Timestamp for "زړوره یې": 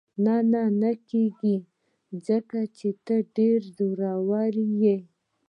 3.77-4.97